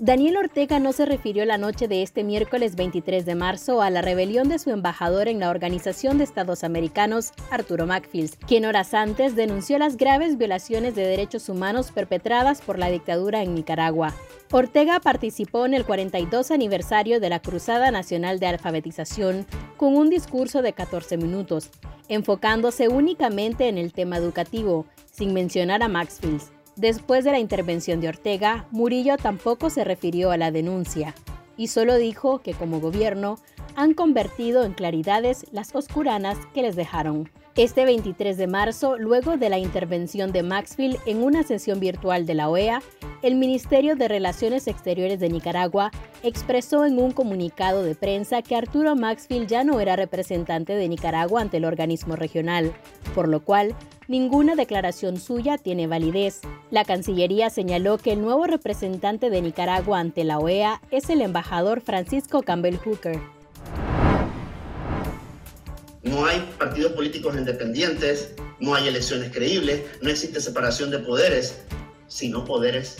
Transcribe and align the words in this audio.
Daniel 0.00 0.36
Ortega 0.36 0.78
no 0.78 0.92
se 0.92 1.06
refirió 1.06 1.44
la 1.44 1.58
noche 1.58 1.88
de 1.88 2.02
este 2.02 2.22
miércoles 2.22 2.76
23 2.76 3.26
de 3.26 3.34
marzo 3.34 3.82
a 3.82 3.90
la 3.90 4.00
rebelión 4.00 4.48
de 4.48 4.60
su 4.60 4.70
embajador 4.70 5.26
en 5.26 5.40
la 5.40 5.50
Organización 5.50 6.18
de 6.18 6.24
Estados 6.24 6.62
Americanos, 6.62 7.32
Arturo 7.50 7.84
Macfield, 7.84 8.36
quien 8.46 8.64
horas 8.64 8.94
antes 8.94 9.34
denunció 9.34 9.76
las 9.76 9.96
graves 9.96 10.38
violaciones 10.38 10.94
de 10.94 11.04
derechos 11.04 11.48
humanos 11.48 11.90
perpetradas 11.90 12.60
por 12.60 12.78
la 12.78 12.90
dictadura 12.90 13.42
en 13.42 13.56
Nicaragua. 13.56 14.14
Ortega 14.52 15.00
participó 15.00 15.66
en 15.66 15.74
el 15.74 15.84
42 15.84 16.52
aniversario 16.52 17.18
de 17.18 17.30
la 17.30 17.40
Cruzada 17.40 17.90
Nacional 17.90 18.38
de 18.38 18.46
Alfabetización 18.46 19.46
con 19.76 19.96
un 19.96 20.10
discurso 20.10 20.62
de 20.62 20.74
14 20.74 21.16
minutos, 21.16 21.70
enfocándose 22.08 22.86
únicamente 22.86 23.66
en 23.66 23.78
el 23.78 23.92
tema 23.92 24.16
educativo, 24.16 24.86
sin 25.10 25.32
mencionar 25.34 25.82
a 25.82 25.88
Maxfield. 25.88 26.57
Después 26.78 27.24
de 27.24 27.32
la 27.32 27.40
intervención 27.40 28.00
de 28.00 28.06
Ortega, 28.08 28.68
Murillo 28.70 29.16
tampoco 29.16 29.68
se 29.68 29.82
refirió 29.82 30.30
a 30.30 30.36
la 30.36 30.52
denuncia 30.52 31.12
y 31.56 31.66
solo 31.66 31.96
dijo 31.96 32.38
que 32.38 32.54
como 32.54 32.78
gobierno 32.78 33.36
han 33.74 33.94
convertido 33.94 34.62
en 34.62 34.74
claridades 34.74 35.44
las 35.50 35.74
oscuranas 35.74 36.38
que 36.54 36.62
les 36.62 36.76
dejaron. 36.76 37.28
Este 37.56 37.84
23 37.84 38.36
de 38.36 38.46
marzo, 38.46 38.96
luego 38.96 39.36
de 39.36 39.48
la 39.48 39.58
intervención 39.58 40.30
de 40.30 40.44
Maxfield 40.44 40.98
en 41.04 41.24
una 41.24 41.42
sesión 41.42 41.80
virtual 41.80 42.26
de 42.26 42.34
la 42.34 42.48
OEA, 42.48 42.80
el 43.22 43.34
Ministerio 43.34 43.96
de 43.96 44.06
Relaciones 44.06 44.68
Exteriores 44.68 45.18
de 45.18 45.30
Nicaragua 45.30 45.90
expresó 46.22 46.84
en 46.84 47.00
un 47.00 47.10
comunicado 47.10 47.82
de 47.82 47.96
prensa 47.96 48.42
que 48.42 48.54
Arturo 48.54 48.94
Maxfield 48.94 49.48
ya 49.48 49.64
no 49.64 49.80
era 49.80 49.96
representante 49.96 50.76
de 50.76 50.88
Nicaragua 50.88 51.40
ante 51.40 51.56
el 51.56 51.64
organismo 51.64 52.14
regional, 52.14 52.72
por 53.16 53.26
lo 53.26 53.44
cual 53.44 53.74
ninguna 54.08 54.56
declaración 54.56 55.20
suya 55.20 55.58
tiene 55.58 55.86
validez. 55.86 56.40
La 56.70 56.84
Cancillería 56.84 57.50
señaló 57.50 57.98
que 57.98 58.12
el 58.12 58.22
nuevo 58.22 58.46
representante 58.46 59.30
de 59.30 59.42
Nicaragua 59.42 60.00
ante 60.00 60.24
la 60.24 60.38
OEA 60.38 60.80
es 60.90 61.10
el 61.10 61.20
embajador 61.20 61.82
Francisco 61.82 62.42
Campbell 62.42 62.78
Hooker. 62.78 63.20
No 66.02 66.24
hay 66.24 66.40
partidos 66.58 66.92
políticos 66.92 67.36
independientes, 67.36 68.34
no 68.60 68.74
hay 68.74 68.88
elecciones 68.88 69.30
creíbles, 69.30 69.82
no 70.00 70.08
existe 70.08 70.40
separación 70.40 70.90
de 70.90 71.00
poderes, 71.00 71.62
sino 72.06 72.44
poderes 72.44 72.96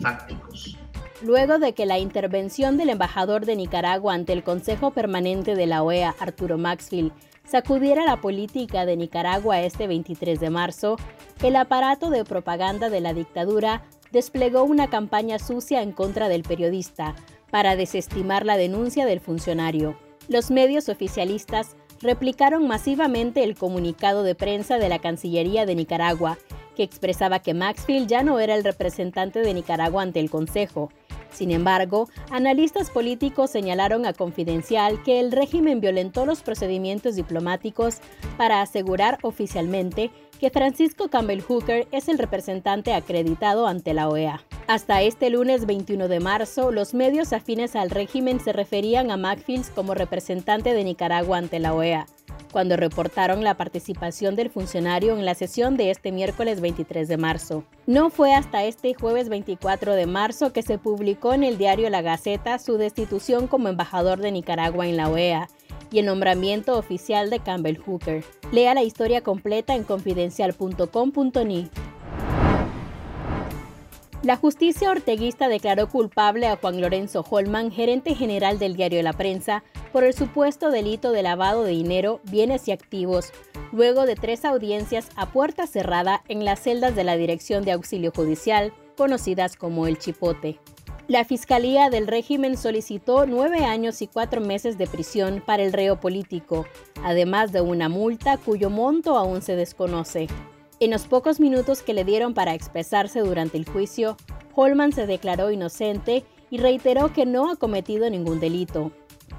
fácticos. 0.00 0.75
Luego 1.22 1.58
de 1.58 1.72
que 1.72 1.86
la 1.86 1.98
intervención 1.98 2.76
del 2.76 2.90
embajador 2.90 3.46
de 3.46 3.56
Nicaragua 3.56 4.12
ante 4.12 4.34
el 4.34 4.42
Consejo 4.42 4.90
Permanente 4.90 5.54
de 5.54 5.66
la 5.66 5.82
OEA, 5.82 6.14
Arturo 6.20 6.58
Maxfield, 6.58 7.10
sacudiera 7.46 8.04
la 8.04 8.20
política 8.20 8.84
de 8.84 8.96
Nicaragua 8.96 9.62
este 9.62 9.86
23 9.86 10.38
de 10.38 10.50
marzo, 10.50 10.96
el 11.42 11.56
aparato 11.56 12.10
de 12.10 12.24
propaganda 12.24 12.90
de 12.90 13.00
la 13.00 13.14
dictadura 13.14 13.82
desplegó 14.12 14.64
una 14.64 14.90
campaña 14.90 15.38
sucia 15.38 15.80
en 15.80 15.92
contra 15.92 16.28
del 16.28 16.42
periodista 16.42 17.14
para 17.50 17.76
desestimar 17.76 18.44
la 18.44 18.58
denuncia 18.58 19.06
del 19.06 19.20
funcionario. 19.20 19.96
Los 20.28 20.50
medios 20.50 20.90
oficialistas 20.90 21.76
replicaron 22.02 22.66
masivamente 22.66 23.42
el 23.42 23.56
comunicado 23.56 24.22
de 24.22 24.34
prensa 24.34 24.76
de 24.78 24.90
la 24.90 24.98
Cancillería 24.98 25.64
de 25.64 25.76
Nicaragua, 25.76 26.36
que 26.74 26.82
expresaba 26.82 27.38
que 27.38 27.54
Maxfield 27.54 28.06
ya 28.06 28.22
no 28.22 28.38
era 28.38 28.54
el 28.54 28.64
representante 28.64 29.40
de 29.40 29.54
Nicaragua 29.54 30.02
ante 30.02 30.20
el 30.20 30.30
Consejo. 30.30 30.90
Sin 31.32 31.50
embargo, 31.50 32.08
analistas 32.30 32.90
políticos 32.90 33.50
señalaron 33.50 34.06
a 34.06 34.12
Confidencial 34.12 35.02
que 35.02 35.20
el 35.20 35.32
régimen 35.32 35.80
violentó 35.80 36.26
los 36.26 36.42
procedimientos 36.42 37.16
diplomáticos 37.16 37.98
para 38.36 38.62
asegurar 38.62 39.18
oficialmente 39.22 40.10
que 40.40 40.50
Francisco 40.50 41.08
Campbell 41.08 41.42
Hooker 41.42 41.88
es 41.92 42.08
el 42.08 42.18
representante 42.18 42.92
acreditado 42.92 43.66
ante 43.66 43.94
la 43.94 44.08
OEA. 44.08 44.42
Hasta 44.66 45.02
este 45.02 45.30
lunes 45.30 45.64
21 45.66 46.08
de 46.08 46.20
marzo, 46.20 46.72
los 46.72 46.92
medios 46.92 47.32
afines 47.32 47.76
al 47.76 47.90
régimen 47.90 48.40
se 48.40 48.52
referían 48.52 49.10
a 49.10 49.16
Macfields 49.16 49.70
como 49.70 49.94
representante 49.94 50.74
de 50.74 50.84
Nicaragua 50.84 51.38
ante 51.38 51.58
la 51.58 51.72
OEA, 51.72 52.06
cuando 52.56 52.78
reportaron 52.78 53.44
la 53.44 53.58
participación 53.58 54.34
del 54.34 54.48
funcionario 54.48 55.14
en 55.14 55.26
la 55.26 55.34
sesión 55.34 55.76
de 55.76 55.90
este 55.90 56.10
miércoles 56.10 56.62
23 56.62 57.06
de 57.06 57.18
marzo. 57.18 57.64
No 57.86 58.08
fue 58.08 58.32
hasta 58.32 58.64
este 58.64 58.94
jueves 58.94 59.28
24 59.28 59.92
de 59.92 60.06
marzo 60.06 60.54
que 60.54 60.62
se 60.62 60.78
publicó 60.78 61.34
en 61.34 61.44
el 61.44 61.58
diario 61.58 61.90
La 61.90 62.00
Gaceta 62.00 62.58
su 62.58 62.78
destitución 62.78 63.46
como 63.46 63.68
embajador 63.68 64.20
de 64.20 64.32
Nicaragua 64.32 64.86
en 64.86 64.96
la 64.96 65.10
OEA 65.10 65.50
y 65.92 65.98
el 65.98 66.06
nombramiento 66.06 66.78
oficial 66.78 67.28
de 67.28 67.40
Campbell 67.40 67.76
Hooker. 67.76 68.24
Lea 68.52 68.72
la 68.72 68.82
historia 68.82 69.20
completa 69.20 69.74
en 69.74 69.84
confidencial.com.ni. 69.84 71.68
La 74.26 74.36
justicia 74.36 74.90
orteguista 74.90 75.46
declaró 75.46 75.88
culpable 75.88 76.48
a 76.48 76.56
Juan 76.56 76.80
Lorenzo 76.80 77.24
Holman, 77.30 77.70
gerente 77.70 78.16
general 78.16 78.58
del 78.58 78.74
diario 78.74 79.00
La 79.04 79.12
Prensa, 79.12 79.62
por 79.92 80.02
el 80.02 80.14
supuesto 80.14 80.72
delito 80.72 81.12
de 81.12 81.22
lavado 81.22 81.62
de 81.62 81.70
dinero, 81.70 82.20
bienes 82.24 82.66
y 82.66 82.72
activos, 82.72 83.30
luego 83.70 84.04
de 84.04 84.16
tres 84.16 84.44
audiencias 84.44 85.10
a 85.14 85.26
puerta 85.26 85.68
cerrada 85.68 86.24
en 86.26 86.44
las 86.44 86.58
celdas 86.58 86.96
de 86.96 87.04
la 87.04 87.16
Dirección 87.16 87.64
de 87.64 87.70
Auxilio 87.70 88.10
Judicial, 88.10 88.72
conocidas 88.96 89.54
como 89.54 89.86
el 89.86 89.96
Chipote. 89.96 90.58
La 91.06 91.24
Fiscalía 91.24 91.88
del 91.88 92.08
régimen 92.08 92.56
solicitó 92.56 93.26
nueve 93.26 93.64
años 93.64 94.02
y 94.02 94.08
cuatro 94.08 94.40
meses 94.40 94.76
de 94.76 94.88
prisión 94.88 95.40
para 95.46 95.62
el 95.62 95.72
reo 95.72 96.00
político, 96.00 96.66
además 97.04 97.52
de 97.52 97.60
una 97.60 97.88
multa 97.88 98.38
cuyo 98.38 98.70
monto 98.70 99.16
aún 99.16 99.40
se 99.40 99.54
desconoce. 99.54 100.26
En 100.78 100.90
los 100.90 101.06
pocos 101.06 101.40
minutos 101.40 101.82
que 101.82 101.94
le 101.94 102.04
dieron 102.04 102.34
para 102.34 102.52
expresarse 102.52 103.20
durante 103.20 103.56
el 103.56 103.66
juicio, 103.66 104.18
Holman 104.54 104.92
se 104.92 105.06
declaró 105.06 105.50
inocente 105.50 106.24
y 106.50 106.58
reiteró 106.58 107.14
que 107.14 107.24
no 107.24 107.50
ha 107.50 107.56
cometido 107.56 108.10
ningún 108.10 108.40
delito. 108.40 108.92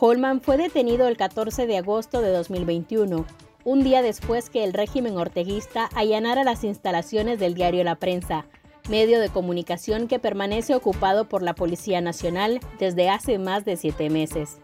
Holman 0.00 0.40
fue 0.40 0.56
detenido 0.56 1.06
el 1.06 1.18
14 1.18 1.66
de 1.66 1.76
agosto 1.76 2.22
de 2.22 2.30
2021, 2.30 3.26
un 3.64 3.84
día 3.84 4.00
después 4.00 4.48
que 4.48 4.64
el 4.64 4.72
régimen 4.72 5.18
orteguista 5.18 5.90
allanara 5.94 6.44
las 6.44 6.64
instalaciones 6.64 7.38
del 7.38 7.52
diario 7.52 7.84
La 7.84 7.96
Prensa, 7.96 8.46
medio 8.88 9.20
de 9.20 9.28
comunicación 9.28 10.08
que 10.08 10.18
permanece 10.18 10.74
ocupado 10.74 11.28
por 11.28 11.42
la 11.42 11.54
Policía 11.54 12.00
Nacional 12.00 12.60
desde 12.78 13.10
hace 13.10 13.38
más 13.38 13.66
de 13.66 13.76
siete 13.76 14.08
meses. 14.08 14.60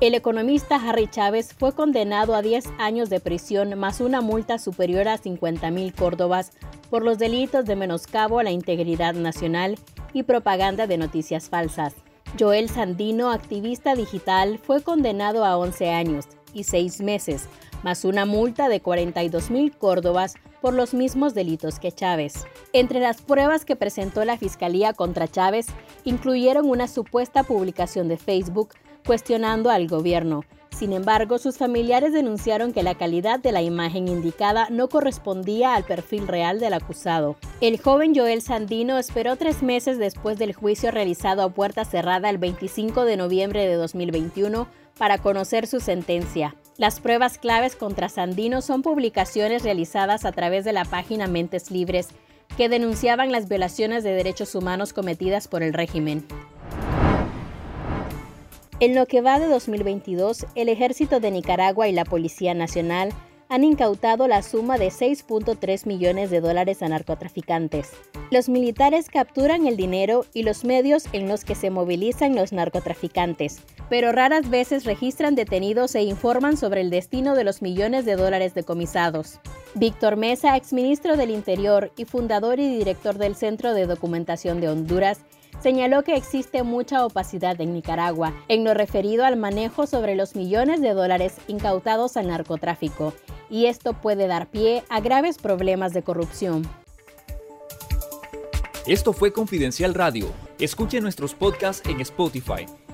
El 0.00 0.14
economista 0.14 0.76
Harry 0.76 1.08
Chávez 1.08 1.52
fue 1.52 1.72
condenado 1.72 2.36
a 2.36 2.42
10 2.42 2.66
años 2.78 3.10
de 3.10 3.18
prisión 3.18 3.76
más 3.76 4.00
una 4.00 4.20
multa 4.20 4.60
superior 4.60 5.08
a 5.08 5.18
50 5.18 5.72
mil 5.72 5.92
córdobas 5.92 6.52
por 6.88 7.02
los 7.02 7.18
delitos 7.18 7.64
de 7.64 7.74
menoscabo 7.74 8.38
a 8.38 8.44
la 8.44 8.52
integridad 8.52 9.14
nacional 9.14 9.76
y 10.12 10.22
propaganda 10.22 10.86
de 10.86 10.98
noticias 10.98 11.48
falsas. 11.48 11.94
Joel 12.38 12.68
Sandino, 12.68 13.32
activista 13.32 13.96
digital, 13.96 14.60
fue 14.62 14.84
condenado 14.84 15.44
a 15.44 15.56
11 15.58 15.90
años 15.90 16.26
y 16.54 16.62
6 16.62 17.00
meses, 17.00 17.48
más 17.82 18.04
una 18.04 18.24
multa 18.24 18.68
de 18.68 18.80
42 18.80 19.50
mil 19.50 19.76
córdobas 19.76 20.34
por 20.60 20.74
los 20.74 20.94
mismos 20.94 21.34
delitos 21.34 21.80
que 21.80 21.90
Chávez. 21.90 22.46
Entre 22.72 23.00
las 23.00 23.20
pruebas 23.20 23.64
que 23.64 23.74
presentó 23.74 24.24
la 24.24 24.38
Fiscalía 24.38 24.92
contra 24.92 25.26
Chávez 25.26 25.66
incluyeron 26.04 26.70
una 26.70 26.86
supuesta 26.86 27.42
publicación 27.42 28.06
de 28.06 28.16
Facebook 28.16 28.70
cuestionando 29.08 29.70
al 29.70 29.88
gobierno. 29.88 30.44
Sin 30.68 30.92
embargo, 30.92 31.38
sus 31.38 31.56
familiares 31.56 32.12
denunciaron 32.12 32.74
que 32.74 32.82
la 32.82 32.94
calidad 32.94 33.40
de 33.40 33.52
la 33.52 33.62
imagen 33.62 34.06
indicada 34.06 34.68
no 34.68 34.90
correspondía 34.90 35.74
al 35.74 35.84
perfil 35.84 36.28
real 36.28 36.60
del 36.60 36.74
acusado. 36.74 37.36
El 37.62 37.80
joven 37.80 38.14
Joel 38.14 38.42
Sandino 38.42 38.98
esperó 38.98 39.36
tres 39.36 39.62
meses 39.62 39.96
después 39.96 40.38
del 40.38 40.52
juicio 40.52 40.90
realizado 40.90 41.42
a 41.42 41.48
puerta 41.48 41.86
cerrada 41.86 42.28
el 42.28 42.36
25 42.36 43.06
de 43.06 43.16
noviembre 43.16 43.66
de 43.66 43.76
2021 43.76 44.68
para 44.98 45.16
conocer 45.16 45.66
su 45.66 45.80
sentencia. 45.80 46.54
Las 46.76 47.00
pruebas 47.00 47.38
claves 47.38 47.76
contra 47.76 48.10
Sandino 48.10 48.60
son 48.60 48.82
publicaciones 48.82 49.62
realizadas 49.62 50.26
a 50.26 50.32
través 50.32 50.66
de 50.66 50.74
la 50.74 50.84
página 50.84 51.28
Mentes 51.28 51.70
Libres 51.70 52.10
que 52.58 52.68
denunciaban 52.68 53.32
las 53.32 53.48
violaciones 53.48 54.04
de 54.04 54.12
derechos 54.12 54.54
humanos 54.54 54.92
cometidas 54.92 55.48
por 55.48 55.62
el 55.62 55.72
régimen. 55.72 56.26
En 58.80 58.94
lo 58.94 59.06
que 59.06 59.22
va 59.22 59.40
de 59.40 59.48
2022, 59.48 60.46
el 60.54 60.68
Ejército 60.68 61.18
de 61.18 61.32
Nicaragua 61.32 61.88
y 61.88 61.92
la 61.92 62.04
Policía 62.04 62.54
Nacional 62.54 63.12
han 63.48 63.64
incautado 63.64 64.28
la 64.28 64.40
suma 64.42 64.78
de 64.78 64.88
6.3 64.88 65.84
millones 65.84 66.30
de 66.30 66.40
dólares 66.40 66.80
a 66.82 66.88
narcotraficantes. 66.88 67.90
Los 68.30 68.48
militares 68.48 69.08
capturan 69.10 69.66
el 69.66 69.76
dinero 69.76 70.26
y 70.32 70.44
los 70.44 70.64
medios 70.64 71.06
en 71.12 71.26
los 71.26 71.44
que 71.44 71.56
se 71.56 71.70
movilizan 71.70 72.36
los 72.36 72.52
narcotraficantes, 72.52 73.62
pero 73.88 74.12
raras 74.12 74.50
veces 74.50 74.84
registran 74.84 75.34
detenidos 75.34 75.94
e 75.94 76.02
informan 76.02 76.56
sobre 76.56 76.80
el 76.80 76.90
destino 76.90 77.34
de 77.34 77.44
los 77.44 77.62
millones 77.62 78.04
de 78.04 78.16
dólares 78.16 78.54
decomisados. 78.54 79.40
Víctor 79.74 80.16
Mesa, 80.16 80.56
exministro 80.56 81.16
del 81.16 81.30
Interior 81.30 81.92
y 81.96 82.04
fundador 82.04 82.58
y 82.58 82.76
director 82.76 83.16
del 83.16 83.34
Centro 83.34 83.74
de 83.74 83.86
Documentación 83.86 84.60
de 84.60 84.68
Honduras, 84.68 85.20
señaló 85.60 86.04
que 86.04 86.16
existe 86.16 86.62
mucha 86.62 87.04
opacidad 87.04 87.60
en 87.60 87.72
Nicaragua 87.72 88.32
en 88.48 88.64
lo 88.64 88.74
referido 88.74 89.24
al 89.24 89.36
manejo 89.36 89.86
sobre 89.86 90.14
los 90.14 90.36
millones 90.36 90.80
de 90.80 90.94
dólares 90.94 91.34
incautados 91.48 92.16
al 92.16 92.28
narcotráfico, 92.28 93.12
y 93.50 93.66
esto 93.66 93.94
puede 93.94 94.26
dar 94.26 94.48
pie 94.48 94.84
a 94.88 95.00
graves 95.00 95.38
problemas 95.38 95.92
de 95.94 96.02
corrupción. 96.02 96.68
Esto 98.86 99.12
fue 99.12 99.32
Confidencial 99.32 99.94
Radio. 99.94 100.28
Escuche 100.58 101.00
nuestros 101.00 101.34
podcasts 101.34 101.86
en 101.88 102.00
Spotify 102.00 102.66